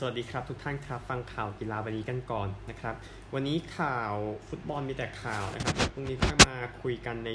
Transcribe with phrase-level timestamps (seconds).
[0.00, 2.94] สวัสดีครับทุกท่านครับฟังข่าวกีฬาวันนี้กันก่อนนะครับ
[3.34, 4.12] วันนี้ข่าว
[4.48, 7.30] ฟุตบอลมีแต่ข่าวนะครับพรุ่งนี้ก็มาคุยกันใน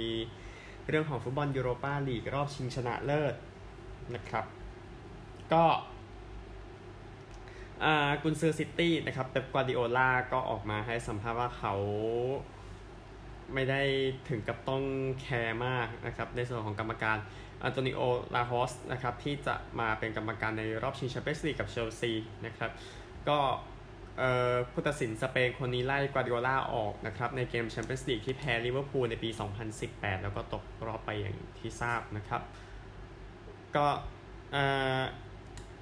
[0.88, 3.36] เรื่องของฟุตบอลยูโรปาลีกรอบชิงชนะเลิศ
[4.16, 4.46] นะครับ
[5.54, 5.66] ก็
[8.24, 11.74] กุนซือซิตี้นะครับเป๊ปกวาร์ดิโอลาก็ออกมาให้สัมภาษณ์ว่าเขา
[13.54, 13.82] ไม่ได้
[14.30, 14.84] ถึงกับต้อง
[15.22, 17.18] แคร์มากนะครับในส่วนของกรรมการ
[17.64, 18.00] อันโตนิโอ
[18.36, 22.12] ลาฮอสนะครับที่จะมาเป็นกรรมการในรอบชิงแชมเปี้ยนส์ลีกกับเชลซี
[22.46, 22.72] นะครับ
[23.30, 23.40] ก็
[24.72, 29.30] ผู้ตัดสินสเปนคนนี้ไล่กวาร์ดิโอลาออกนะครับในเกมแชมเปี้ยนส์ลีกที่แพ้ลิเวอร์พูลในปี
[29.76, 32.42] 2018 แล้วก็ตกรอบไปอย่างที่ทราบนะครับ
[33.76, 33.86] ก็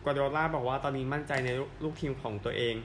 [0.03, 1.49] กวาร์ดิโอลาบอกว่าตอนนี้มั่นใจใน
[1.83, 2.75] ลูกทีมของตัวเอง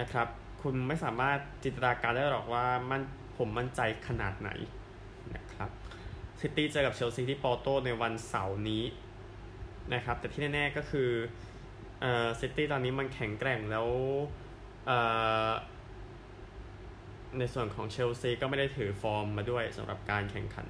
[0.00, 0.28] นะครับ
[0.62, 3.02] คุณไม่สามารถจินตนาการได้หรอกว่ามัน
[3.36, 4.50] ผมมั่นใจขนาดไหน
[6.40, 8.84] ซิตี้เจอกับเชลซีที่ปอร์โตในวันเสาร์นี้
[9.94, 11.10] นะครับ แต่ที่แน่ๆก็คือ
[12.00, 13.88] เอ่อซิตี้ตอนนี้มันแข็งแกร่งแล้ว
[14.86, 14.98] เอ่
[15.48, 15.50] อ
[17.38, 20.68] ในส่วนของเชลซีก็ไม่ได้ถือฟอร์มมาด้วยสำหรับการแข่งขัน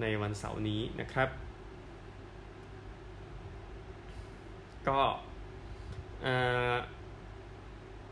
[0.00, 1.28] ในวันเสาร์นี้นะครับ
[4.88, 5.00] ก็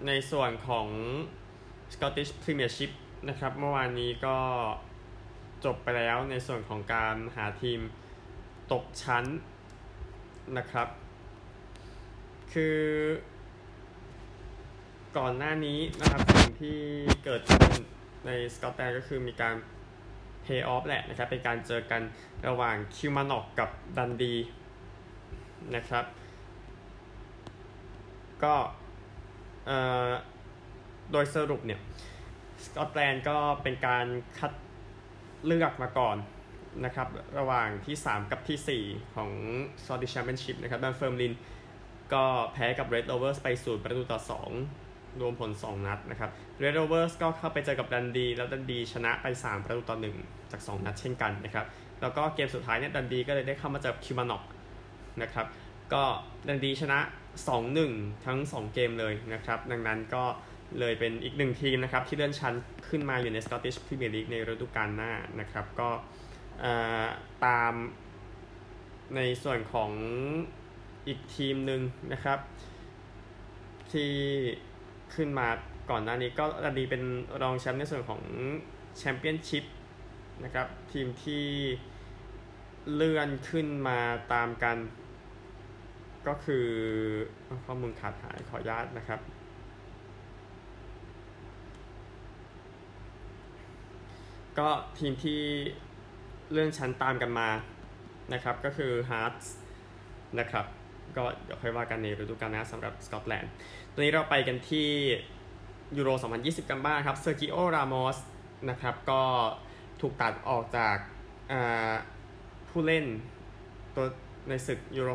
[0.06, 0.86] ในส่วนของ
[1.92, 2.92] Scottish Premiership
[3.28, 4.36] นะครับ เมื่อวานนี้ก็
[5.64, 7.80] จบไปแล้วในส่วนของการหาทีม
[8.72, 9.24] ตกชั้น
[10.58, 10.88] นะครับ
[12.52, 12.78] คือ
[15.16, 16.78] ก่อนหน้านี้นะครับสิ่งที่
[17.24, 17.72] เกิดขึ้น
[18.26, 19.54] ในสกอตแลนด์ก็คือมีการ
[20.42, 22.02] เพย์ออฟแหละนะครับ เป็นการเจอกัน
[22.46, 24.34] ระหว่างคิวมานอกกับดันดี
[25.74, 26.04] นะครับ
[28.42, 28.54] ก็
[31.12, 31.80] โดยสรุปเนี่ย
[32.64, 34.06] สกอตแลนด์ก็เป็นการ
[34.38, 34.52] คัด
[35.46, 36.16] เลือกมาก่อน
[36.84, 37.08] นะครับ
[37.38, 39.30] ระหว่างที่ 3 กับที่ 4 ของ
[39.82, 41.32] Scottish Championship นะครับดันเฟิร์มลิน
[42.12, 44.20] ก็แพ้กับ Red Rovers ไปสูตรประตูต่อ
[44.72, 46.30] 2 รวมผล 2 นัดนะครับ
[46.62, 51.66] Red Rovers ก็เข้าไปเจอกับดันดี แล้วดันดีชนะไป 3 ประตูต่อ 1 จาก 2 นัดเช่นกันนะครับ
[52.00, 54.42] แล้วก็เกมสุดท้ายเนี่ยดันดีก็เลยได้เข้ามาเจอคิวมานอก
[55.22, 55.46] นะครับ
[55.92, 56.02] ก็
[56.48, 56.98] ดันดีชนะ
[57.62, 60.24] 2-1 ทั้ง 2 เกมเลยนะครับ ดังนั้นก็
[60.80, 62.54] เลยเป็นอีกหนึ่งทีมนะครับที่เลื่อนชั้น
[62.88, 65.90] ขึ้นมาอยู่ใน Scottish Premier League ในฤดูกาลหน้านะครับก็
[67.46, 67.74] ตาม
[69.16, 69.90] ในส่วนของ
[71.06, 71.80] อีกทีมหนึ่ง
[72.12, 72.38] นะครับ
[73.92, 74.12] ที่
[75.14, 75.48] ขึ้นมา
[75.90, 77.02] ก่อนหน้านี้ก็ระดีเป็น
[77.42, 78.22] รองแชมป์ในส่วนของ
[78.96, 79.64] แชมเปี้ยนชิพ
[80.44, 81.44] นะครับทีมที่
[82.94, 83.98] เลื่อนขึ้นมา
[84.32, 84.76] ตามกัน
[86.26, 86.66] ก็คือ
[87.64, 89.20] ข้อมูลขาดหายขออนุญาตนะครับ
[94.58, 94.68] ก็
[94.98, 95.40] ทีมที่
[96.50, 97.48] เลื่อนชั้นตามกันมา
[98.32, 99.46] นะครับก็คือ Hearts
[100.38, 100.66] นะครับ
[101.16, 103.52] ก็เดี๋ยวค่อยว่ากันในฤดูกาลหน้าสำหรับสกอตแลนด์
[103.92, 104.88] ตอนนี้เราไปกันที่
[105.96, 108.18] ยูโร 2020 กันบ้างครับเซอร์กิโอ รามอส
[108.70, 109.22] นะครับก็
[110.00, 110.96] ถูกตัดออกจาก
[112.68, 113.04] ผู้เล่น
[113.96, 114.06] ตัว
[114.48, 115.08] ในศึกยูโร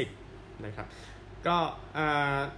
[0.00, 0.86] 2020 นะครับ
[1.46, 1.56] ก็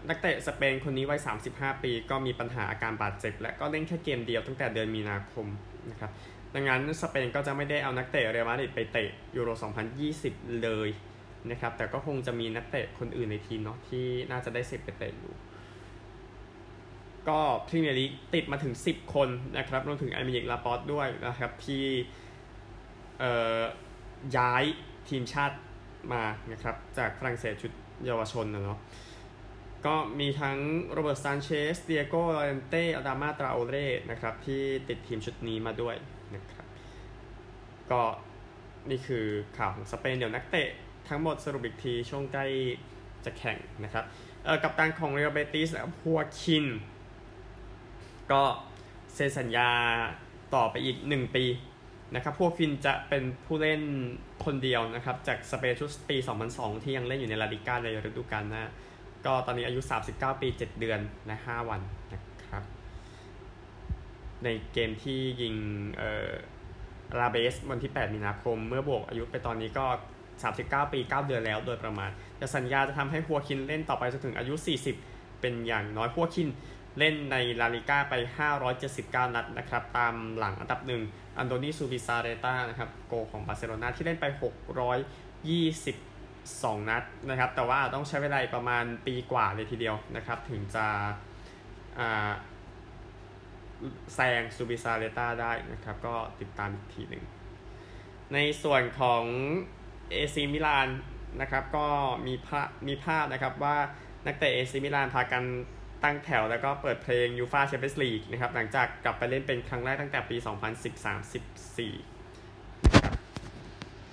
[0.08, 1.20] นักเตะสเปนคนนี้วัย
[1.50, 5.46] 35 ปี ก็มีปัญหาอาการบาดเจ็บ และก็เล่นแค่เกมเดียวตั้งแต่เดือนมีนาคม
[5.90, 6.10] นะครับ
[6.54, 9.48] ดังนั้นสเปนก็จะไม่ได้เอานักเตะเรอัลมาดริดไปเตะยูโร
[10.06, 10.88] 2020 เลย
[11.50, 15.34] นะครับแต่ก็คงจะมีนักเตะคนอื่นในทีมเนาะที่น่าจะได้สิทธิ์ไปเตะอยู่
[17.28, 21.84] ก็พรีเมียร์ลีกติดมาถึง 10 คนนะครับรวมถึงเอเมอริกลาปอร์ตด้วยนะครับที่
[24.36, 24.64] ย้าย
[25.08, 25.56] ทีมชาติ
[26.12, 26.22] มา
[26.52, 27.72] นะครับจากฝรั่งเศสชุด
[28.06, 28.78] เยาวชนนะเนาะ
[29.86, 30.58] ก็มีทั้ง
[30.92, 33.76] โรเบิร์ตซานเชซดิเอโกยอเรนเต้อดามาตราโอเร่
[34.10, 35.96] นะครับ ที่ติดทีมชุดนี้มาด้วย
[36.34, 36.66] นะครับ
[37.90, 38.02] ก็
[38.90, 39.26] นี่คือ
[39.56, 40.68] ข่าวของสเปนเดี๋ยวนักเตะ
[41.08, 42.46] ทั้งหมดสรุปอีกทีช่วงใกล้
[43.24, 44.04] จะแข่งนะครับ
[44.44, 46.66] เออกับตันของเรอัลเบติสและพัวคิน
[48.32, 48.42] ก็
[49.14, 49.70] เซ็นสัญญา
[50.54, 51.44] ต่อไปอีก 1 ปี
[52.14, 53.82] นะครับพวกคินจะเป็นผู้เล่น
[54.44, 56.16] คนเดียวนะครับ จากสเปนชุดปี
[56.50, 58.64] 2002 ที่ยังเล่นอยู่ในลาลิก้าในฤดูกาลหน้า
[59.26, 59.80] ก็ตอนนี้อายุ
[60.12, 61.80] 39 ปี 7 เดือนและ 5 วัน
[62.12, 62.62] นะครับ
[64.44, 65.54] ในเกมที่ยิง
[65.96, 66.30] เอ่อ
[67.18, 69.86] ลาเบสวันที่ 8 มีนาคม เมื่อบวกอายุไปตอนนี้ก็
[70.38, 74.54] 39 ปี 9 เดือนแล้วโดยประมาณแต่สัญญาจะทำให้ฮัวคินเล่นต่อไปจนถึงอายุ
[74.98, 76.48] 40 เป็นอย่างน้อยฮัวคิน
[76.98, 78.14] เล่นในลาลิก้าไป
[78.74, 81.02] 579 นัดนะครับ ตามหลังอันดับหนึ่ง
[81.38, 84.26] อันโดนีซูบิซาเรตานะครับ โกของบาร์เซโลนาที่เล่นไป
[85.06, 86.15] 620
[86.54, 90.86] 2 นัดนะครับ แต่ว่าต้องใช้เวลาประมาณปีกว่าเลยทีเดียวนะครับ ถึงจะ
[94.14, 97.24] แซงซูบิซาเลต้าได้นะครับ ก็ติดตามอีกทีหนึ่ง
[98.34, 99.24] ในส่วนของ
[100.10, 100.88] เอซีมิลาน
[101.40, 101.88] นะครับ ก็
[102.26, 103.76] มีภาพมีภาพนะครับว่า
[104.26, 105.44] นักเตะเอซีมิลานพากัน
[106.04, 110.52] ตั้งแถวแล้วก็เปิดเพลงยูฟ่าแชมเปี้ยนส์ลีกนะครับ หลังจากกลับไปเล่นเป็นครั้งแรกตั้งแต่ปี 2013-14
[112.92, 113.14] นะครับ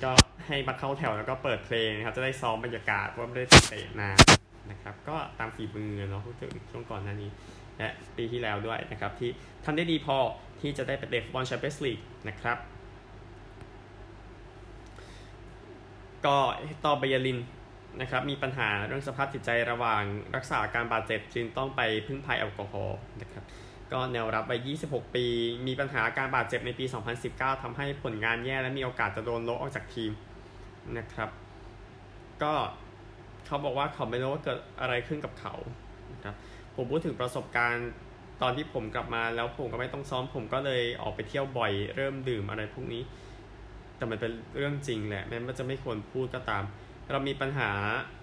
[0.03, 0.11] ก็
[0.47, 4.17] ให้มาเข้าแถวแล้วก็เปิดเพลงนะครับ จะได้ซ้อมบรรยากาศว่าไม่ได้เตะนาน
[4.71, 7.29] นะครับ ก็ตามฝีมือเนาะพูดถึงช่วงก่อนหน้านี้
[7.77, 9.29] และปีที่แล้วด้วยนะครับ ที่
[9.65, 10.17] ทำได้ดีพอ
[10.61, 12.57] ที่จะได้ไปเตะฟุตบอลแชมเปี้ยนส์ลีกนะครับ
[16.25, 16.37] ก็
[16.85, 17.39] ต่อเบยลิน
[18.01, 20.03] นะครับมีปัญหาเรื่องสภาพจิตใจระหว่าง
[20.35, 23.43] รักษาอาการบาดเจ็บจึงต้องไปพึ่งพายแอลกอฮอล์นะครับ
[23.91, 24.53] ก็แนวรับไป
[24.85, 25.25] 26 ปี
[25.67, 26.85] มีปัญหาอาการบาดเจ็บในปี
[27.23, 30.11] 2019ทำให้ผลงานแย่และมีโอกาสจะโดนโลกออกจากทีม
[30.97, 31.29] นะครับ
[32.43, 32.53] ก็
[33.45, 35.53] เขาบอกว่าเขาไม่รู้ว่าเกิดอะไรขึ้นกับเขา
[36.13, 36.35] นะครับ
[36.75, 37.89] ผมพูดถึงประสบการณ์
[38.41, 43.01] ตอนที่ผมกลับมาแล้วผมก็ไม่ต้องซ้อมผมก็เลยออกไปเที่ยวบ่อย เริ่มดื่มอะไรพวกนี้
[43.97, 46.63] แต่มันเป็นเรื่องจริงแหละแม้มันจะไม่ควรพูดก็ตาม
[47.11, 47.71] เรามีปัญหา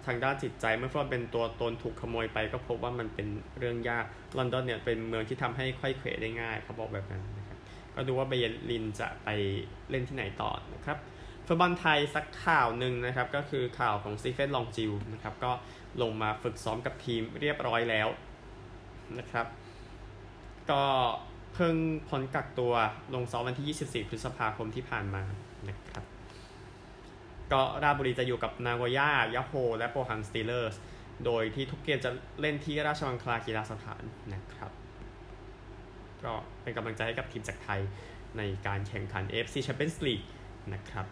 [0.06, 3.28] ทางด้านจิตใจเมื่อเราเป็นตัวตนถูกขโมยไป ก็พบว่ามันเป็น
[3.58, 4.04] เรื่องยาก
[4.38, 7.58] ลอนดอนเนี่ยเป็นเมืองที่ทำให้ค่อยเขวได้ง่ายเขาบอกแบบนั้นนะครับ
[7.94, 9.28] ก็ดูว่าเบยลินจะไป
[9.90, 10.98] เล่นที่ไหนต่อนะครับ
[11.52, 15.52] ฟุตบอลไทยสักข่าวหนึ่งนะครับ ก็คือข่าวของสตีเฟนลองจิลนะครับ ก็
[16.02, 18.08] ลงมาฝึกซ้อมกับทีมเรียบร้อยแล้ว
[19.18, 19.46] นะครับ
[20.70, 20.82] ก็
[21.54, 21.76] เพิ่ง
[22.08, 22.74] พ้นกักตัว
[23.14, 25.24] ลงซ้อมวันที่ 24 พฤษภาคมที่ผ่านมา
[25.68, 26.04] นะครับ
[27.52, 30.76] ก็ราชบุรีจะอยู่กับนาโกย่ายะโฮร์และโปฮังสตีลเลอร์ส
[31.24, 32.10] โดยที่ทุกเกมจะ
[32.40, 34.02] เล่นที่ราชมังคลากีฬาสถาน
[34.34, 34.72] นะครับ
[36.24, 36.32] ก็
[36.62, 37.80] เป็นกำลังใจให้กับทีมจากไทย
[38.38, 40.26] ในการแข่งขัน AFC Champions League
[40.74, 41.06] นะครับ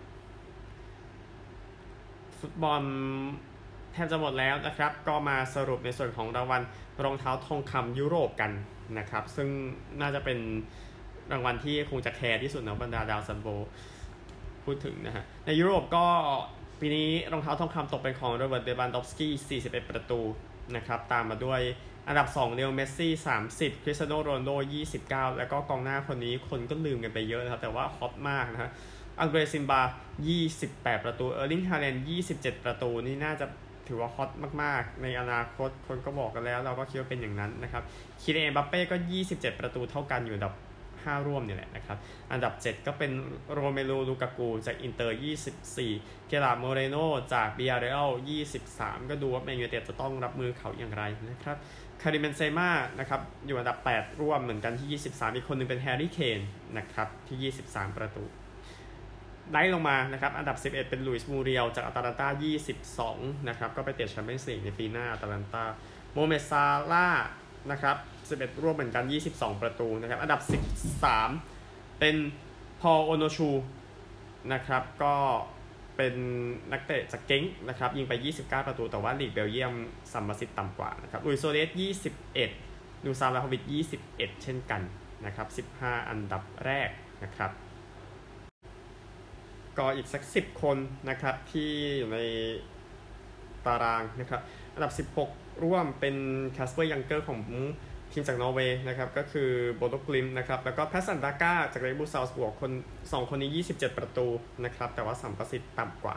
[2.40, 2.82] ฟุตบอล
[3.92, 6.62] แทบจะหมดแล้วนะครับ ก็มาสรุปในส่วนของรางวัล
[7.04, 8.50] รองเท้าทองคำยุโรปกัน
[8.98, 9.48] นะครับ ซึ่ง
[10.00, 10.38] น่าจะเป็น
[11.32, 13.48] รางวัลที่คงจะแคร์ที่สุดนะบรรดาดาวซัลโว
[14.64, 16.06] พูดถึงนะฮะ ในยุโรปก็
[16.80, 20.20] ปีนี้รองเท้าทองคำตกเป็นของโรเบิร์ตเลวานดอฟสกี้41 ประตู
[20.76, 21.60] นะครับ ตามมาด้วย
[22.08, 23.12] อันดับ2ลีโอเมสซี่
[23.48, 24.50] 30 คริสเตียโนโรนัลโด
[24.94, 28.70] 29 แล้วก็กองหน้าคนนี้คนก็ลืมกันไปเยอะนะครับ แต่ว่าฮอตมากนะฮะ
[29.20, 29.82] อังเดรซิลวา
[30.42, 31.96] 28 ประตู เออร์ลิงฮาแลนด์
[32.30, 33.46] 27 ประตู นี่น่าจะ
[33.88, 34.30] ถือว่าฮอต
[34.62, 37.82] มากๆ ในอนาคตคนก็บอกกันแล้ว เราก็คิดว่าเป็นอย่างนั้นนะครับ
[38.22, 38.96] คิลิยันเอ็มบัปเป้ก็
[39.28, 40.54] 27 ประตูเท่ากันอยู่อันดับ
[40.94, 41.98] 5 ร่วมนี่แหละนะครับ
[42.32, 43.10] อันดับ 7 ก็เป็น
[43.52, 45.18] โรเมลูลูกากูจากอินเตอร์
[45.70, 46.96] 24 เคราร์ดโมเรโน
[47.34, 48.10] จากบียาร์เรอัล
[48.60, 51.56] 23 ก็ดูว่าแมนยูไนเต็ดจะต้องรับมือเขาอย่างไรนะครับ
[52.02, 56.40] คาริมเบนเซม่านะครับอยู่อันดับ 8 ร่วมเหมือนกันที่ 23 อีกคนนึงเป็นแฮร์รี่เคน
[56.78, 58.24] นะครับที่ 23 ประตู
[59.52, 62.28] ไล่ลงมานะครับ อันดับ 11 เป็นลุยส์มูเรียลจากอตาลันตา
[62.88, 65.64] 22 นะครับ ก็ไปเตะแชมเปี้ยนส์ลีกในปีหน้าอตาลันตา
[66.12, 67.08] โมฮาเหม็ดซาล่าห์
[67.70, 67.96] นะครับ
[68.28, 69.04] 11 ร่วมเหมือนกัน
[69.34, 70.40] 22 ประตูนะครับ อันดับ
[71.20, 72.16] 13 เป็น
[72.80, 73.50] พอลโอนูอาชู
[74.52, 75.14] นะครับ ก็
[75.96, 76.14] เป็น
[76.72, 79.74] นักเตะจากเกงค์นะครับ ยิงไป 29 ประตู แต่ว่าลีกเบลเยียม
[80.12, 81.70] สัมประสิทธิ์ต่ำกว่านะครับ ลุยซัวเรซ
[82.36, 83.62] 21ดูซานวลาโฮวิช
[84.02, 84.82] 21 เช่นกัน
[85.26, 86.90] นะครับ 15 อันดับแรก
[87.24, 87.50] นะครับ
[89.78, 90.76] ก็อีกสัก 10 คน
[91.08, 92.18] นะครับที่อยู่ใน
[93.66, 94.40] ตารางนะครับ
[94.74, 94.92] อันดับ
[95.24, 96.16] 16 ร่วมเป็น
[96.52, 97.40] แคสเปอร์ยังเกอร์ของ
[98.12, 104.26] ทีมจากนอร์เวย์นะครับก็คือโบโดกลิมท์นะครับแล้วก็แพตสันดาก้าจากเรดบูลซัลซ์บวร์กคน2 คนนี้ 27 ประตู
[104.64, 106.16] นะครับแต่ว่าสัมประสิทธิ์ต่ำกว่า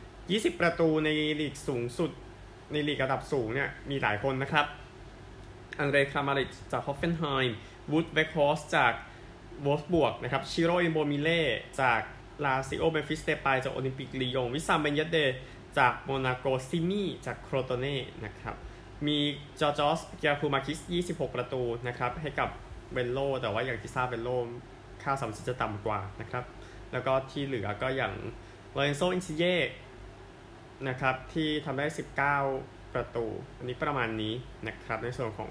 [0.00, 1.08] 20 ประตูใน
[1.40, 2.10] ลีกสูงสุด
[2.72, 4.66] ในลีกระดับสูงเนี่ยมีหลายคนนะครับ
[5.78, 7.56] อังเดรครามาริชจากฮอฟเฟนไฮม์
[7.90, 8.92] วูตเวคฮอร์สต์จาก
[9.66, 11.40] วอล์ฟสบวร์กนะครับชิโรอิมโมบิเล่
[11.80, 12.00] จาก
[12.44, 15.18] ลาซิโอเมมฟิสเดปายจากโอลิมปิกลียง วิสซามเบนเยดแดร์
[15.78, 18.56] จากโมนาโกซิมี่จากโครโตเน่นะครับ
[19.06, 19.18] มี
[19.60, 22.48] จอร์จอสเกียคูมาคิส 26 ประตูนะครับให้กับ
[22.92, 24.30] เวนโล แต่ว่าอย่างที่ทราบเวนโล
[25.02, 26.44] ค่าสัมประสิทธิ์จะต่ำกว่านะครับ
[26.92, 28.14] แล้วก็ที่เหลือก็อย่าง
[28.76, 29.56] ลอเรนโซอินซินเย่
[30.88, 31.86] นะครับที่ทำได้
[32.40, 33.26] 19 ประตู
[33.58, 34.34] อันนี้ประมาณนี้
[34.68, 35.50] นะครับในส่วนของ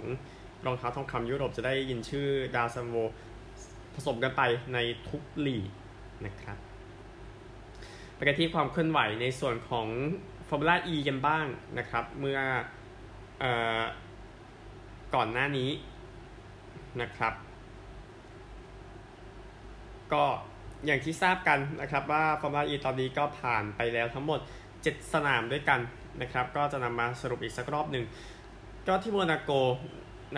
[0.66, 2.96] รองเท้าทองคำยุโรปจะได้ยินชื่อดาวซัลโว
[3.96, 4.42] ผสมกันไป
[4.74, 4.78] ใน
[5.10, 5.70] ทุกลีก
[6.25, 6.58] นะครับ
[8.27, 9.88] กันที่ความเคลื่อนไหวในส่วนของ
[10.48, 11.46] ฟอร์มูล่า E กันบ้าง
[11.77, 12.39] นะครับ เมื่อ
[13.44, 13.46] อ
[15.15, 15.70] ก่อนหน้านี้
[17.01, 17.34] นะครับ
[20.13, 20.24] ก็
[20.86, 24.39] อย่างที่ทราบกันนะครับว่าฟอร์มูล่า E ตอนนี้ก็ผ่านไปแล้วทั้งหมด
[24.75, 25.80] 7 สนามด้วยกัน
[26.22, 28.06] นะครับ ก็จะนำมาสรุปอีกสักรอบหนึ่ง
[28.88, 29.51] ก็ที่โมนาโก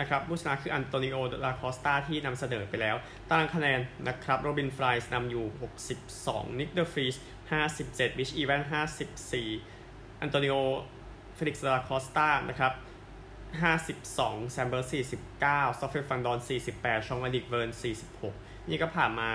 [0.00, 2.96] นะครับผู้ชนะคืออันโตนิโอดาคอสตาที่นำเสนอไปแล้ว
[3.28, 5.44] ตารางคะแนนนะครับโรบินไฟรนส์นำอยู่
[6.02, 7.16] 62 นิกเดอร์ฟรีส
[7.50, 8.62] 57 มิตช์อีแวนส์
[9.42, 10.54] 54 อันโตนิโอ
[11.34, 12.72] เฟลิกซ์ดาคอสตานะครับ
[13.62, 14.90] 52แซมเบิร์ด
[15.32, 16.38] 49สตอฟเฟลฟานดอร์น
[16.72, 17.70] 48 ชองเอริกเวิร์น
[18.20, 19.30] 46 นี่ก็ผ่านมา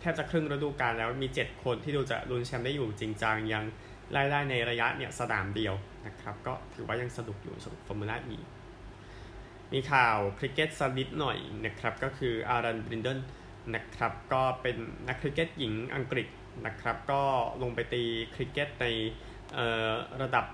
[0.00, 3.64] แทบจะครึ่งฤดูกาลแล้วมี 7 คนที่ดูจะลุ้นแชมป์ได้อยู่จริงจังยัง
[4.12, 5.74] ไล่ได้ในระยะเนี่ยสนามเดียว
[6.06, 8.36] นะครับ ก็ถือว่ายังสนุกอยู่สำหรับฟอร์มูล่าอี
[9.72, 13.18] มีข่าวคริกเก็ตสลิดหน่อยนะครับ ก็คืออารันบรินเดน
[13.74, 14.76] นะครับ ก็เป็น
[15.08, 16.28] นักคริกเก็ตหญิงอังกฤษ
[16.66, 17.22] นะครับ ก็
[17.62, 18.02] ลงไปตี
[18.34, 18.86] คริกเก็ตใน
[20.22, 20.44] ระดับ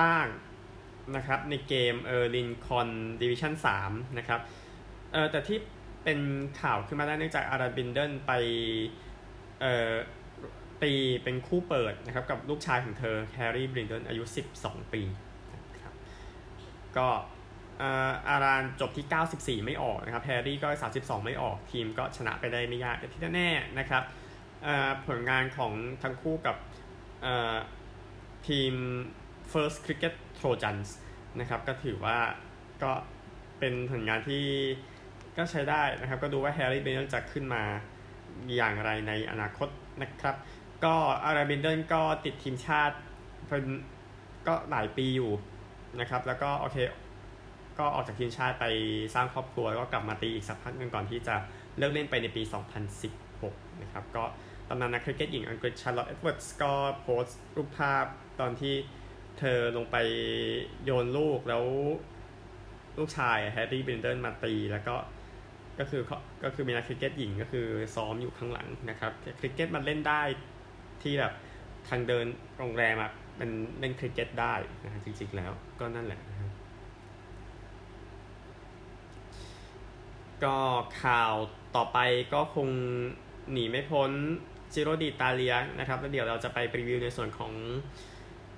[0.00, 0.28] ล่าง
[1.16, 2.88] นะครับในเกมเออร์ลินคอน
[3.22, 4.40] ดิวิชั่น3นะครับ
[5.12, 5.58] เออแต่ที่
[6.04, 6.20] เป็น
[6.60, 8.32] ข่าวขึ้นมาได้เนื่องจากอาราบินเดนไป
[9.60, 9.92] เออ
[10.82, 10.92] ตี
[11.24, 14.22] เป็นคู่เปิดนะครับกับลูกชายของเธอแฮร์รี่บรินเดนอายุ
[14.58, 15.02] 12 ปี
[15.72, 15.94] นะครับ
[16.96, 17.08] ก็
[18.28, 24.02] อารานจบที่ 94 ไม่ออกนะครับแฮร์รี่ก็ 32 ไม่ออกทีมก็ชนะไปได้ไม่ยากแต่ที่แน่ๆนะครับ
[25.06, 25.72] ผลงานของ
[26.02, 26.56] ทั้งคู่กับ
[28.48, 28.74] ทีม
[29.52, 30.88] First Cricket Trojans
[31.40, 32.18] นะครับ ก็ถือว่า
[32.82, 32.92] ก็
[33.58, 34.44] เป็นผลงานที่
[35.36, 37.62] ก็ใช้ได้นะครับ ก็ดูว่าแฮร์รี่เบนเดนจะขึ้นมา
[38.56, 39.68] อย่างไรในอนาคต
[40.02, 40.36] นะครับ
[40.84, 40.94] ก็
[41.24, 42.96] อารันบรินเดิลก็ติดทีมชาติ
[43.48, 43.64] เป็น
[44.48, 45.32] ก็หลายปีอยู่
[46.00, 46.76] นะครับ แล้วก็โอเค
[47.78, 48.66] ก็ออกจากทีมชาติไป
[49.14, 51.34] สร้างครอบครัวแล้วก็กลับมาตีอีกสักพักหนึ่งก่อนที่จะ
[51.78, 52.42] เลิกเล่นไปในปี
[53.40, 54.24] 2016นะครับ ก็
[54.68, 58.04] ตอนนั้นนักคริกเก็ตหญิงอังกฤษชาร์ลอตเอ็ดเวิร์ดสก็โพสต์รูปภาพ
[58.40, 58.74] ตอนที่
[59.38, 59.96] เธอลงไป
[60.84, 61.64] โยนลูกแล้ว
[62.98, 64.94] ลูกชายแฮร์รี่บรินเดิลมาตี แล้วก็
[65.78, 66.02] ก็คือ
[66.44, 70.22] ก็คือมีนักคริกเก็ตหญิงก็คือซ้อมอยู่ข้างหลังนะครับคริกเก็ตมันเล่นได้
[71.02, 71.32] ที่แบบ
[71.88, 72.26] ทางเดิน
[72.58, 73.50] โรงแรมอะมัน
[73.80, 76.50] เล่นคริกเก็ตได้นะจริงๆแล้วก็นั่นแหละนะครับ
[80.44, 80.58] ก็
[81.02, 81.34] ข่าว
[81.76, 81.98] ต่อไป
[82.34, 82.68] ก็คง
[83.52, 84.10] หนีไม่พ้น
[84.72, 87.52] Giro d'Italia นะครับแล้วเดี๋ยวเราจะไปรีวิวในส่วนของ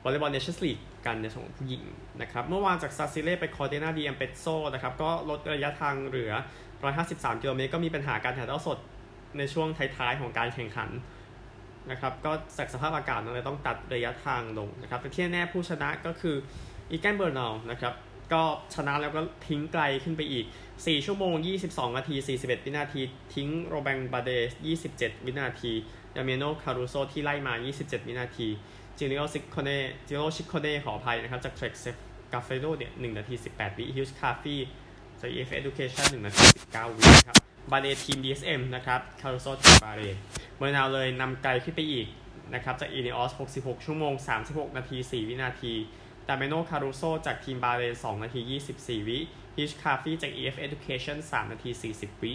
[0.03, 1.85] วอลเลย์บอล Nations League กันในส่วนของผู้หญิง
[2.23, 6.33] นะครับ เมื่อวานจาก Sacile ไป Cortina d'Ampezzo นะครับ ก็ลดระยะทางเหลือ
[6.87, 8.79] 153 กิโลเมตร ก็มีปัญหาการถ่ายทอดสด
[9.39, 10.91] ในช่วงท้ายๆ ของการแข่งขัน
[11.91, 16.37] นะครับ ก็จากสภาพอากาศเลยต้องตัดระยะทางลงนะครับแต่ที่แน่ผู้ชนะก็คือ
[16.91, 17.95] อีแกนเบอร์นัลนะครับ
[18.33, 18.43] ก็
[18.75, 23.01] ชนะแล้วก็ทิ้งไกลขึ้นไปอีก 4 ชั่วโมง 22 นาที 41 วินาที
[23.35, 24.51] ทิ้งโรแมงบาร์เดต์
[24.89, 25.73] 27 วินาที
[26.17, 28.49] ดามิอาโนคารูโซที่ไล่มา 27 วินาที
[28.99, 29.71] จิโนซิคโคเน
[30.09, 31.97] จิโนชิคโคเนขออภัยนะครับ จากเทรคเซฟ
[32.33, 34.61] กาเฟโดเนี่ยหนึ่งนาทีสิบแปดวิฮิวส์คาฟี่
[35.21, 37.37] จาก EF Education หนึ่งนาทีสิบเก้าวิครับ
[37.71, 40.03] บาเรทีม DSM นะครับคาร์โซจากบาเร
[40.57, 42.07] เมอร์นาวเลยนำไกลขึ้นไปอีก
[42.55, 44.13] นะครับจากอีเนอส66 ชั่วโมง
[44.45, 45.73] 36 นาที 4 วินาที
[46.29, 48.41] ตาเมโนคารูโซจากทีมบาเร2นาที
[48.75, 49.19] 24 วิ
[49.57, 52.33] ฮิชคาฟี่จาก EF Education 3 นาที 40 วิ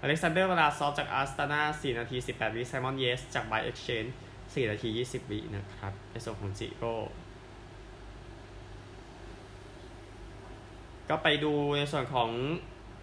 [0.00, 4.06] อเล็กซานเดอร์วลาซอฟจาก Astana 4นาที 18 วิไซมอนเยตส์จาก BikeExchange
[4.38, 6.94] 4นาที 20 วินะครับในส่วนของ Giro
[11.08, 12.30] ก็ไปดูในส่วนของ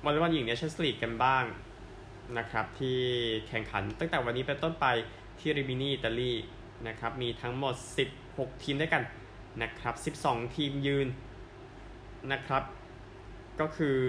[0.03, 1.43] วอลเลย์บอลหญิง Nations League กันบ้าง
[2.37, 2.99] นะครับ ที่
[3.47, 4.85] แข่งขันตั้งแต่วันนี้เป็นต้นไป
[5.39, 6.33] ที่ริมินีอิตาลี
[6.87, 7.75] นะครับ มีทั้งหมด
[8.17, 9.03] 16 ทีมด้วยกัน
[9.61, 11.07] นะครับ 12 ทีมยืน
[12.31, 12.63] นะครับ
[13.59, 13.99] ก็คือ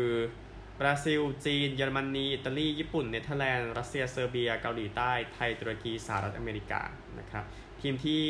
[0.81, 6.83] บราซิล จีน เยอรมนี อิตาลี ญี่ปุ่น เนเธอร์แลนด์ รัสเซีย เซอร์เบีย เกาหลีใต้ ไทย ตุรกี สหรัฐอเมริกา
[7.19, 7.45] นะครับ
[7.81, 8.25] ทีมที่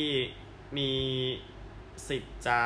[0.79, 0.91] มี
[2.09, 2.61] สิทธิ์จะ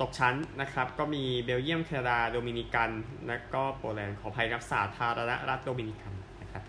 [0.00, 2.90] ตกชั้นนะครับ ก็มีเบลเยียม แคนาดา โดมินิกัน
[3.26, 6.12] และก็โปแลนด์ ขออภัยครับสาธารณรัฐโดมินิกัน
[6.42, 6.62] นะครับ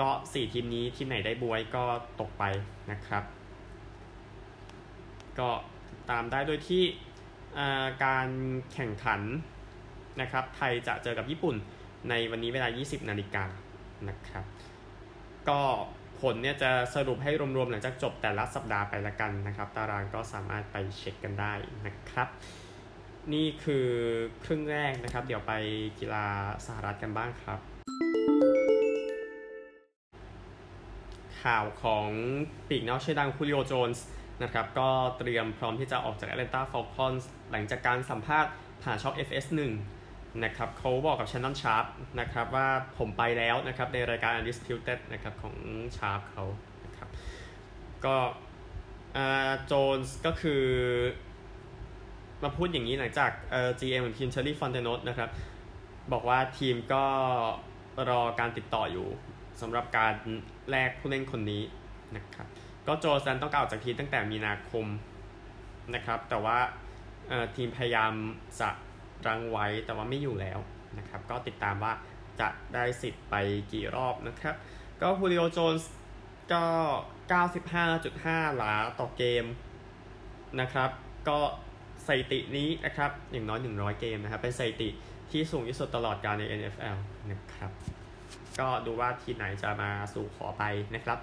[0.00, 1.84] ก็ 4 ทีมนี้ทีมไหนได้บ๊วยก็
[2.20, 2.44] ตกไป
[2.90, 3.24] นะครับ
[5.38, 5.48] ก็
[6.10, 6.82] ตามได้โดยที่
[8.04, 8.28] การ
[8.72, 9.20] แข่งขัน
[10.20, 11.56] นะครับไทยจะเจอกับญี่ปุ่น
[12.08, 13.44] ในวันนี้เวลา 20 นาฬิกา
[14.08, 14.44] นะครับ
[15.48, 15.60] ก็
[16.20, 21.52] ผลเนี่ยจะสรุปให้รวมๆ หลังจากจบแต่ละสัปดาห์ไปละกันนะครับ ตารางก็สามารถไปเช็คกันได้
[21.86, 22.28] นะครับ
[23.32, 23.86] นี่คือ
[24.44, 25.52] ครึ่งแรกนะครับ เดี๋ยวไป
[25.98, 26.26] กีฬา
[26.66, 27.58] สหรัฐกันบ้างครับ
[31.42, 32.08] ข่าวของ
[32.68, 34.04] ปีกนอกชื่อดังจูลิโอโจนส์
[34.42, 37.12] นะครับก็เตรียมพร้อมที่จะออกจาก Atlanta Falcons
[37.50, 38.50] หลังจากการสัมภาษณ์
[38.82, 39.60] ผ่านช่อง FS1
[40.44, 41.86] นะครับเขาบอกกับ Shannon Sharpe
[42.20, 42.68] นะครับว่า
[42.98, 45.54] ผมไปแล้วนะครับในรายการ Undisputed นะครับของ
[45.96, 46.44] Sharp เขา
[46.84, 47.08] นะครับ
[48.04, 48.16] ก็
[49.66, 50.64] โจนส์ก็คือ
[52.42, 55.30] มาพูดอย่างนี้หลังจากเอ่อ GM ของทีมเทอร์รี่ฟอนเทนอตนะครับ
[56.12, 57.04] บอกว่าทีมก็
[58.08, 59.08] รอการติดต่ออยู่
[59.60, 60.14] สำหรับการ
[60.70, 61.62] แลกผู้เล่นคนนี้
[62.16, 62.48] นะครับ
[62.88, 64.86] ก็โจซันต้องการออกจากทีมตั้งแต่มีนาคม
[65.94, 66.58] นะครับ แต่ว่า
[67.56, 68.12] ทีมพยายาม
[68.60, 68.70] จะ
[69.26, 70.58] รังไว้แต่ว่าไม่อยู่แล้ว
[70.98, 71.92] นะครับ ก็ติดตามว่า
[72.40, 73.34] จะได้สิทธิ์ไป
[73.72, 74.54] กี่รอบนะครับ
[75.02, 75.92] ก็ฮูริโอโจนส์
[76.52, 76.64] ก็
[77.80, 79.44] 95.5 หลาต่อเกม
[80.60, 80.90] นะครับ
[81.28, 81.38] ก็
[82.06, 84.88] สถิตินี้นะครับ อย่างน้อย 100 เกมนะครับ เป็นสถิติ
[85.30, 86.96] ที่สูงที่สุดตลอดกาลใน NFL
[87.30, 87.70] นะครับ
[88.60, 90.62] ก็ดูว่าทีมไหนจะมาสู่ขอไป
[90.94, 91.18] นะครับ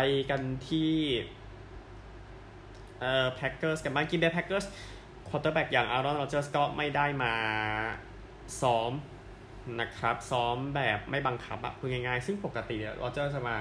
[0.00, 0.92] ไปกันที่
[3.00, 4.66] เอ่อ Packers กันบ้าง Green Bay Packers
[5.28, 7.32] quarterback อย่างอารอนโรเจอร์สก็ไม่ได้มา
[8.60, 8.92] ซ้อม
[9.80, 13.56] นะครับ ซ้อมแบบไม่บังคับอะพูดง่ายๆ ซึ่งปกติโรเจอร์จะมา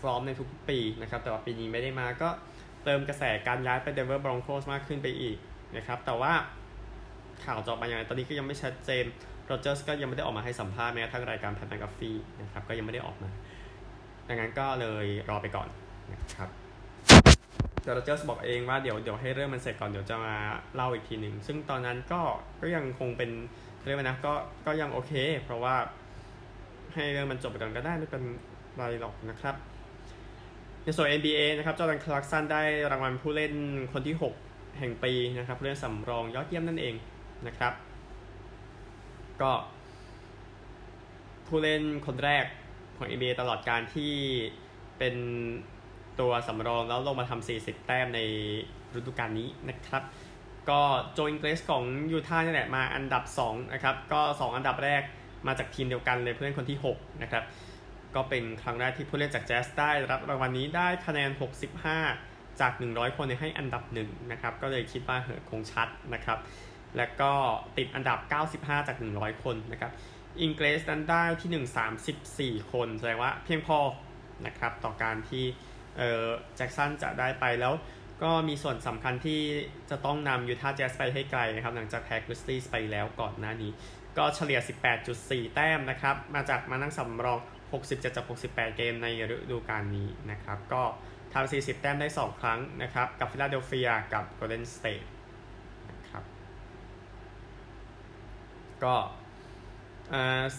[0.00, 2.28] ซ้อมในทุกปีนะครับ แต่ว่าปีนี้ไม่ได้มาก็
[2.84, 5.36] เติมกระแสการย้ายไป Denver Broncos มากขึ้นไปอีก
[5.76, 6.32] นะครับ แต่ว่า
[7.44, 9.04] ข่าวจะจบอย่างไรตอนนี้ก็ยังไม่ชัดเจน
[9.46, 12.10] โรเจอร์สก็ยังไม่ได้ออกมาให้สัมภาษณ์แม้กระทั่งรายการแพตแมคอาฟี
[12.40, 13.30] นะครับก็ยังไม่ได้ออกมา
[14.28, 15.68] ดังนั้นก็เลยรอไปก่อน
[16.12, 16.48] นะครับ
[17.82, 20.34] แต่โรเจอร์สบอกเองว่าเดี๋ยวเดี๋ยวให้เรื่องมันเสร็จก่อนเดี๋ยวจะมา
[20.74, 22.20] เล่าอีกทีหนึ่งซึ่งตอนนั้นก็
[22.60, 23.30] ก็ยังคงเป็น
[23.84, 24.32] เรียกว่านะก็
[24.66, 25.12] ก็ยังโอเค
[25.44, 25.74] เพราะว่า
[26.94, 28.22] ให้เรื่องมันจบไปก่อนก็ได้ไม่เป็น
[28.76, 29.54] ไรหรอกนะครับ
[30.84, 33.52] ในส่วน NBA นะครับจอร์แดนคลาร์กสันได้รางวัลผู้เล่น
[33.92, 34.16] คนที่
[34.46, 36.94] 6 แห่งปีนะครับหรือสำรองยอดเยี่ยมนั่นเอง
[37.46, 37.72] นะครับ
[39.42, 39.52] ก็
[41.46, 42.44] ผู้เล่นคนแรก
[42.98, 44.14] ของ NBA ตลอดกาลที่
[44.98, 45.14] เป็น
[46.20, 48.20] ตัวสำรองแล้วลงมาทำ40 แต้มใน
[48.96, 50.02] ฤดูกาลนี้นะครับ
[50.70, 50.80] ก็
[51.12, 55.02] โจอิงเกิลส์ของ Utah นี่แหละมาอันดับ2นะครับก็2 อันดับแรก
[55.46, 57.44] มาจากทีมเดียวกันเลยผู้เล่นคนที่6นะครับ
[58.14, 61.30] ก็เป็นครั้งแรกที่ผู้เล่นจากแจ๊สได้รับรางวัลนี้ได้คะแนน
[61.94, 66.38] 65 จาก 100 คนให้อันดับ1นะครับก็เลยคิดว่าเหอคงชัดนะครับ
[66.96, 67.32] และก็
[67.78, 68.18] ติดอันดับ
[68.68, 69.92] 95 จาก 100 คนนะครับ
[70.40, 71.50] อิงเกรสนั้นได้ที่
[72.52, 73.78] 1 34 คนแสดงว่าเพียงพอ
[74.46, 75.44] นะครับต่อการที่
[75.96, 76.26] เออ
[76.56, 77.74] แจ็คสันจะได้ไปแล้ว
[78.22, 79.40] ก็มีส่วนสำคัญที่
[79.90, 83.70] จะต้องนำยูทาห์แจ๊สไปให้ไกลนะครับ หลังจากแพ้กริสตี้ไปแล้วก่อนหน้านี้
[84.18, 84.60] ก็เฉลี่ย
[85.06, 87.38] 18.4 แต้มนะครับ มาจากมานั่งสำรอง
[87.72, 90.82] 67 จาก 68 เกมในฤดูกาลนี้นะครับ ก็
[91.34, 95.02] ทำ40 แต้มได้ 2 ครั้งนะครับ กับฟิลาเดลเฟียกับ Golden State
[95.90, 96.24] นะครับ
[98.84, 98.94] ก็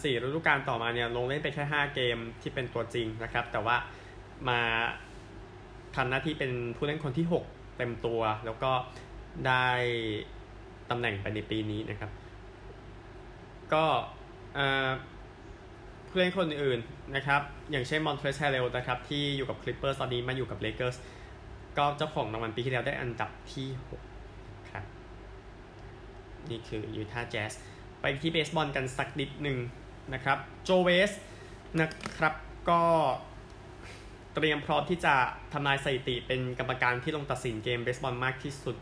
[0.01, 3.75] สี่ฤดูกาลต่อมาเนี่ยลงเล่นไปแค่ 5 เกมที่เป็นตัวจริงนะครับ แต่ว่า
[4.49, 4.59] มา
[5.95, 8.71] ทำหน้าที่เป็นผู้เล่นคนที่ 6 เต็มตัว แล้วก็
[9.47, 9.67] ได้
[10.89, 12.11] ตำแหน่งไปในปีนี้นะครับ
[13.73, 13.85] ก็
[16.07, 16.79] ผู้เล่นคนอื่น
[17.15, 20.97] นะครับ อย่างเช่นมอนเทรซแฮร์เรลล์ะครับ ที่อยู่กับ Clippers ตอนนี้มาอยู่กับเลเกอร์ส
[21.77, 23.67] ก็เจ้าของรางวัลปีที่แล้วได้อันดับที่
[24.17, 24.85] 6 ครับ
[26.49, 27.53] นี่คือ Utah Jazz
[28.01, 29.57] ไปที่เบสบอลกันสักนิดหนึ่ง
[30.13, 31.11] นะครับโจเวสต์
[31.81, 32.33] นะครับ
[32.69, 32.81] ก็
[34.35, 35.15] เตรียมพร้อมที่จะ
[35.53, 38.75] ทำลายสถิติเป็นกรรมการที่ลงตัดสินเกมเบสบอลมากที่สุด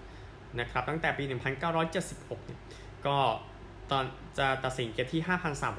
[0.59, 2.59] นะครับตั้งแต่ปี 1976เนี่ย
[3.07, 3.17] ก็
[3.91, 4.03] ตอน
[4.37, 5.21] จะตัดสินเกมที่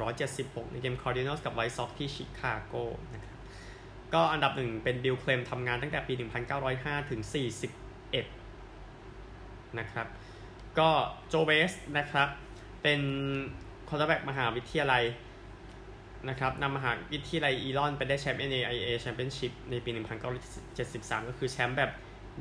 [0.06, 2.74] 5,376 ในเกม Cardinals กับ White Sox ที่ชิคาโก
[3.14, 3.38] นะครับ
[4.14, 6.12] ก็อันดับหนึ่งเป็นบิลเคลมทำงานตั้งแต่ปี
[6.62, 7.20] 1905 ถึง
[8.44, 10.06] 41 นะครับ
[10.78, 10.90] ก็
[11.28, 12.28] โจเวสต์นะครับ
[12.82, 13.00] เป็น
[13.88, 15.04] quarterback มหาวิทยาลัย
[16.28, 19.90] นะครับนำมหาวิทยาลัยอีลอนไปได้แชมป์ NAIA Championship ในปี
[20.54, 21.90] 1973 ก็คือแชมป์แบบ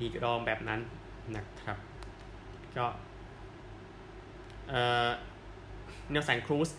[0.02, 0.80] ลีกรองแบบนั้น
[1.36, 1.78] นะครับ
[2.78, 2.86] ก็
[4.70, 5.10] เอ่อ
[6.12, 6.70] เนลสันครูซ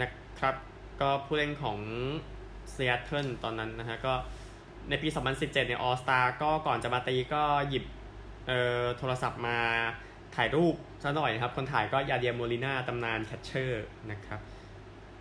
[0.00, 0.54] นะครับ
[1.00, 1.78] ก็ผู้เล่นของ
[2.72, 4.14] ซีแอตเทิลตอนนั้นนะฮะก็
[4.88, 7.84] ในปี 2017เนี่ย all-star ก็ก่อนจะมาตีก็หยิบ
[8.46, 9.58] เอ่อโทรศัพท์มา
[10.36, 14.40] ถ่ายรูปซะหน่อยครับ คนถ่ายก็ยาเดียร์โมลิน่าตำนาน catcher นะครับ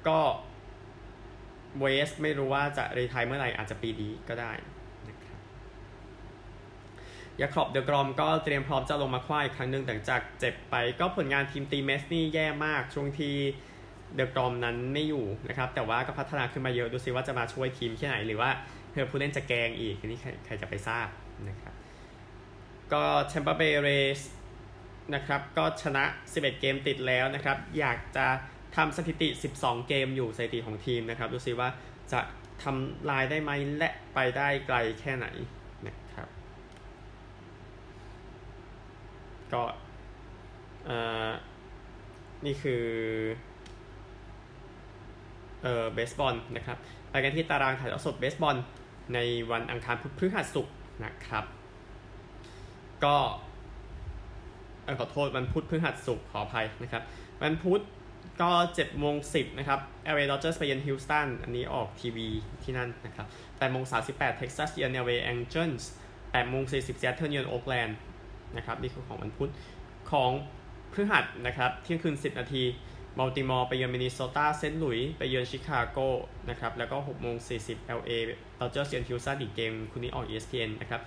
[0.07, 0.19] ก็
[1.79, 4.51] เวสไม่รู้ว่าจะรีทายเมื่อไหร่อาจจะปีนี้ก็ได้
[5.09, 5.39] นะครับ
[7.39, 13.35] ยาครอบเดอะกรอมก็เตรียมพร้อมจะลงมาคว้าอีกครั้งหนึ่งหลังจากเจ็บไป ก็ผลงานทีมตีเมสนี่แย่มากช่วงที่
[14.15, 18.49] เดอะกรอมนั้นไม่อยู่นะครับ แต่ว่าก็พัฒนาขึ้นมาเยอะดูซิว่าจะมาช่วยทีมที่ไหน หรือว่า
[18.89, 21.07] เพื่อผู้เล่นจะแกงอีกนี่ใครใครจะไปทราบ
[21.49, 21.73] นะครับ
[22.93, 24.21] ก็แชมเปอร์เบย์เรส
[25.15, 28.27] นะครับก็ชนะ 11 เกมติดแล้วนะครับ อยากจะ
[28.75, 29.27] ทำสถิติ
[29.59, 31.69] 12 เกมอยู่สถิติของทีมนะครับ ดูซิว่า
[32.11, 32.19] จะ
[32.63, 35.27] ทำลายได้ไหมและไปได้ไกลแค่ไหน
[35.87, 36.27] นะครับ
[39.53, 39.63] ก็
[42.45, 42.83] นี่คือ
[45.63, 46.77] เอ่อเบสบอลนะครับ
[47.09, 48.57] ไปกันที่ตารางถ่ายทอดสดเบสบอล
[49.13, 49.19] ใน
[49.51, 51.45] วันอังคารพุธพฤหัสศุกร์นะครับ
[53.05, 53.17] ก็
[54.99, 57.03] ขอโทษวันพุธพฤหัสศุกร์ขออภัยนะครับ
[57.43, 57.81] วันพุธ
[58.41, 59.79] ก็7โมง10นะครับ
[60.13, 62.27] LA Dodgers ไปเยือนฮิวสตันอันนี้ออกทีวี
[62.63, 65.83] ที่นั่นนะครับ8โมง38 Texas เยือน LA Angels
[66.17, 67.97] 8โมง40 Seattle เยือนโอ๊กแลนด์
[68.57, 69.51] นะครับนี่คือของวันพุธ
[70.11, 70.31] ของ
[70.91, 72.63] พฤหัสนะครับเที่ยงคืน 10 นาที
[73.17, 75.97] บัลติมอร์ไปเยือนมินนิโซตาเซนต์หลุยส์ไปเยือนชิคาโก
[76.49, 78.11] นะครับแล้วก็6โมง40 LA
[78.59, 81.01] Dodgers เยือนฮิวสตันอีกเกมคู่นี้ออก ESPN นะครับ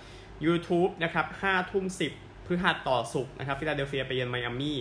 [0.45, 4.77] YouTube นะครับ5ทุ่ม10 พฤหัสต่อศุกร์นะครับฟิลาเดลเฟียไปเยือนไมอามี่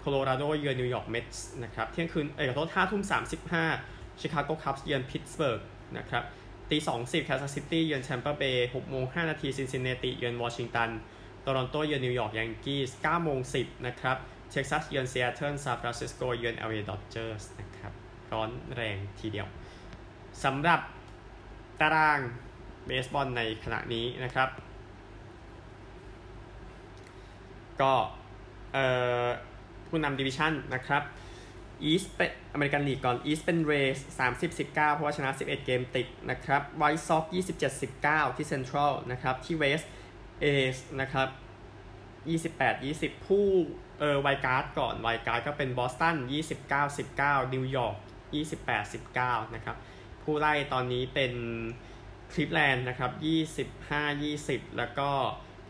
[0.00, 3.64] โคโลราโดเยือนนิวยอร์กเมทส์นะครับเที่ยงคืนเอ้ยขอโทษห้าทุ่มสามสิบห้า
[4.20, 5.60] ชิคาโกคัพส์เยือนพิตต์สเบิร์ก
[5.98, 6.24] นะครับ
[6.70, 10.90] ตีสองสิบแคนซัสซิตี้เยือนแชมเปอร์เบย์หกโมงห้านาทีซินซินเนติเยือนวอชิงตัน
[11.42, 14.16] โตรอนโตเยือนนิวยอร์กแยงกี้ส์เก้าโมงสิบนะครับ
[14.50, 17.92] เท็กซัสเยือนซีแอตเทิลซานฟรานซิสโกเยือน LA Dodgers นะครับ
[18.32, 19.46] ร้อนแรงทีเดียว
[20.44, 20.80] สำหรับ
[21.80, 22.20] ตาราง
[22.86, 24.48] เบสบอลในขณะนี้นะครับ
[27.82, 27.92] ก็
[28.72, 28.86] เอ่
[29.24, 29.26] อ
[29.88, 31.02] ผู้นำ division นะครับ
[31.82, 39.82] East เป็น American League ก่อน East เป็น Rays สามสิบสิบเก้าเพราะว่าชนะ11เกมติดนะครับ White Sox ยี่สิบเจ็ดสิบเก้าที่เซ็นทรัลนะครับที่เวส
[40.40, 41.28] เอสนะครับ
[42.28, 43.46] ยี่สิบแปดยี่สิบผู้
[44.00, 47.96] เออ wild card ก่อน wild card ก็เป็นบอสตันยี่สิบเก้าสิบเก้านิวยอร์ก
[48.34, 49.76] ยี่สิบแปดสิบเก้านะครับ
[50.22, 51.32] ผู้ไล่ตอนนี้เป็น
[52.32, 55.10] คลีฟแลนด์นะครับยี่สิบห้ายี่สิบแล้วก็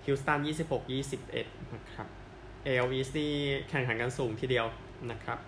[0.08, 2.06] ฮิวสตันยี่สิบหกยี่สิบเอ็ดนะครับ
[2.64, 3.32] AL East นี่
[3.68, 4.66] แข่งขันกันสูงทีเดียว
[5.10, 5.38] นะครับ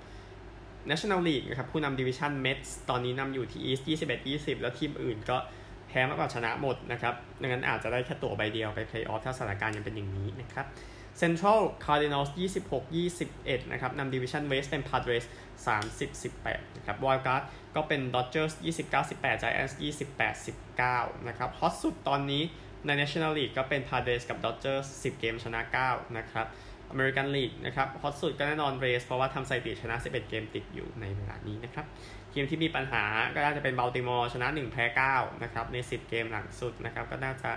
[0.90, 5.36] National League นะครับ ผู้นำ division Mets ตอนนี้นำอยู่ที่ East 21 20 แล้วทีมอื่นก็
[5.88, 10.66] แพ้มากกว่าชนะหมดนะครับ ดังนั้นอาจจะได้แค่ตั๋วใบเดียวไปเพลย์ออฟถ้าสถานการณ์ยังเป็นอย่างนี้นะครับ
[11.22, 15.24] Central Cardinals ยี่สิบหกยี่สิบเอ็ดนะครับนำ division West เป็น Padres
[15.66, 17.42] สามสิบสิบแปดนะครับ wild card
[17.76, 22.42] ก็เป็น Dodgers ยี่สิบเก้าสิบแปด Giants ยี่สิบแปดสิบเก้านะครับ hot สุดตอนนี้
[22.86, 26.46] ใน National League ก็เป็น Padres กับ Dodgers สิบเกมชนะเก้านะครับ
[26.90, 31.86] American League นะครับ hot สุดก็แน่นอน Rays เพราะว่าทำสถิติชนะ 11 เกมติดอยู่ในเวลานี้นะครับ
[32.32, 33.04] ทีมที่มีปัญหา
[33.34, 37.50] ก็น่าจะเป็นบัลติมอร์ชนะ 1 แพ้9นะครับใน 10 เกมหลังสุดนะครับก็น่าจะ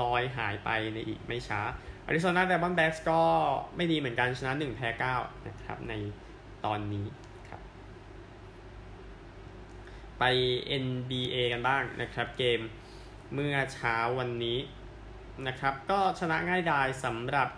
[0.00, 1.60] ลอยหายไปในอีกไม่ช้า
[2.06, 3.20] แอริโซนาไดมอนด์แบ็กส์ก็
[3.76, 5.92] ไม่ดีเหมือนกันชนะ1แพ้9นะครับใน
[6.64, 7.06] ตอนนี้
[7.48, 7.60] ครับ
[10.18, 10.24] ไป
[10.84, 12.60] NBA กันบ้างนะครับเกม
[13.34, 14.58] เมื่อเช้าวันนี้
[15.46, 17.48] นะครับ ก็ชนะง่ายดายสำหรับ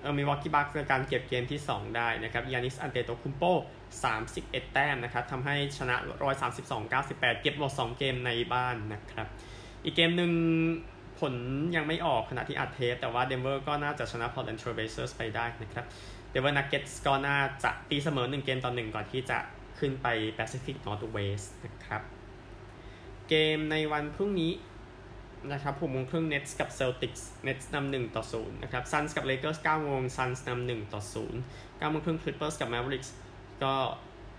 [0.00, 3.42] เออมิลวอกีบัคส์ในการเก็บเกมที่ 2 ได้นะครับยานนิสอันเตโทคุมโป
[4.08, 5.96] 31 แต้มนะครับทำให้ชนะ
[6.42, 9.26] 132 98 เก็บหมด2เกมในบ้านนะครับ
[9.84, 10.32] อีกเกมหนึ่ง
[11.20, 11.34] ผล
[11.76, 15.84] ยังไม่ออกขณะที่อัดเทป แต่ว่าเดนเวอร์ก็น่าจะชนะพอร์ตแลนด์เทรลเบลเซอร์สไปได้นะครับ
[16.30, 19.38] เดนเวอร์นักเก็ตส์ก็น่าจะตีเสมอ 1 เกมต่อ 1 ก่อนที่จะ
[19.78, 22.02] ขึ้นไป Pacific Northwest นะครับ
[23.28, 24.52] เกมในวันพรุ่งนี้
[25.52, 31.40] นะครับหกโมงครึ่ง Nets กับ Celtics Nets นำหนึ่งต่อศูนย์นะครับ Suns กับ Lakers เก้าโมง Suns นำหนึ่งต่อศูนย์
[31.78, 33.10] เก้าโมงครึ่ง Clippers กับ Mavericks
[33.62, 33.74] ก็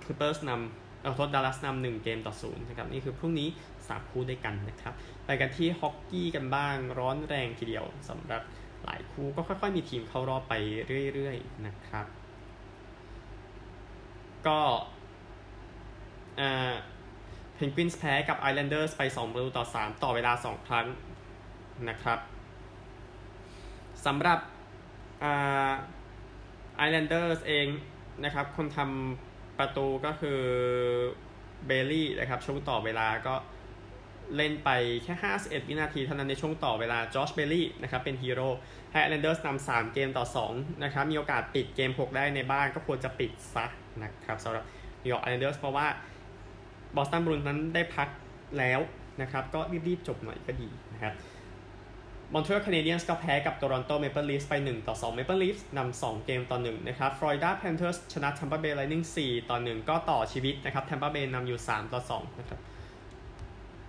[0.04, 3.48] Clippers นำเอ้ยขอโทษ Dallas นำหนึ่งเกมต่อศูนย์นะครับนี่คือพรุ่งนี้
[3.90, 4.94] สามคู่ด้วยกันนะครับ
[5.26, 8.42] ไปกันที่ฮอกกี้กันบ้างร้อนแรงทีเดียวสำหรับ
[8.86, 10.54] หลายคู่ก็ค่อยๆ มีทีมเข้ารอบไป
[11.14, 12.06] เรื่อยๆนะครับ
[14.48, 14.60] ก็
[16.40, 16.74] อ่า
[17.56, 20.88] เพนกวินส์แพ้กับไอแลนเดอร์สไป 2 ประตูต่อ 3 ต่อเวลา 2 ครั้ง
[21.90, 22.20] นะครับ
[24.06, 24.40] สำหรับ
[26.78, 27.68] ไอแลนเดอร์สเอง
[28.24, 30.40] นะครับ คนทำประตูก็คือ
[31.66, 33.34] เบลลี่นะครับช่วงต่อเวลาก็
[34.36, 34.70] เล่นไป
[35.04, 38.50] แค่ 51 วินาทีเท่านั้นในช่วงต่อเวลาจอชเบลีย์นะครับเป็นฮีโร่
[38.92, 43.66] ให้ไอแลนเดอร์สนำ3เกมต่อ2นะครับมีโอกาสปิดเกม 6 ได้ในบ้านก็ควรจะปิดซะ
[44.04, 44.64] นะครับสำหรับ
[45.04, 45.88] นิวยอร์กไอแลนเดอร์สเพราะว่า
[46.96, 48.08] บอสตันบรูอินส์นั้นได้พัก
[48.58, 48.80] แล้ว
[49.22, 51.14] นะครับก็รีบๆจบหน่อยก็ดีนะครับ
[52.34, 62.60] มอนทรีออลแคนาเดียนส์ก็แพ้กับโตรอนโตเมเปิลลีฟส์ไป 1 ต่อ 2 เมเปิลลีฟส์นำ2เกมต่อ 1 นะครับฟลอริดาแพนเธอร์สชนะแทมเปอร์เบย์ไลนิ่ง4ต่อ 1 ก็ต่อชีวิตนะครับแทมเปอร์เบย์นำอยู่ 3 ต่อ 2 นะครับ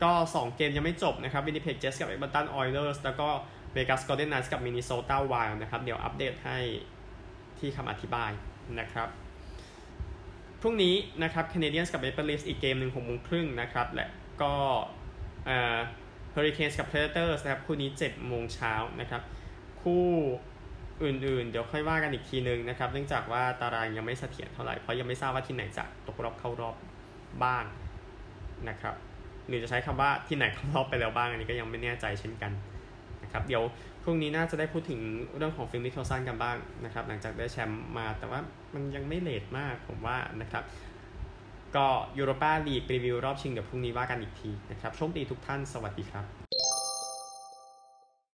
[0.03, 3.29] ก็ 2 เกมยังไม่จบนะครับวินนิเพกเจ็ตส์กับเอดมันตันออยเลอร์สแล้วก็
[3.73, 6.59] เวกัสโกลเดนไนตส์กับมินนิโซตาไวลด์นะครับ เดี๋ยวอัปเดตให้
[7.59, 8.31] ที่คำอธิบาย
[8.81, 9.09] นะครับ
[10.61, 14.09] พรุ่งนี้นะครับ Canadiens กับ Maple Leafs อีกเกมหนึ่งหกโมงครึ่งนะครับ และ
[14.43, 14.55] ก็
[15.47, 15.77] เอ่อ
[16.35, 19.23] Hurricanes กับ Predators นะครับคู่นี้เจ็ดโมงเช้านะครับ
[19.83, 20.07] คู่
[21.05, 26.77] อื่นๆ เดี๋ยวค่อยว่ากันอีกทีนึงนะครับ เนื่องจากว่าตารางยังไม่เสถียรเท่าไหร่เพราะยังไม่ทราบว่าที่ไหนจะตกรอบเข้ารอบ
[27.45, 27.65] บ้าง
[28.69, 28.95] นะครับ
[29.48, 32.53] หรือจะใช้คำว่าที่ไหนเข้ารอบไปแล้วบ้างอันนี้ก็ยังไม่แน่ใจเช่นกัน
[33.22, 33.62] นะครับเดี๋ยว
[34.05, 35.00] พรุ่งนี้น่าจะได้พูดถึง
[35.37, 38.40] เรื่องของฟิลมิคลสันกันบ้างนะครับหลังจากได้แชมป์มาแต่ว่า
[38.74, 40.64] มันยังไม่เลทมากผมว่านะครับ
[41.76, 41.87] ก็
[42.18, 46.39] ยูโรปาลีกรีวิวรอบชิงเดี๋ยวพรุ่งนี้ว่ากันอีกทีนะครับโชคดีทุกท่านสวัสดีครับ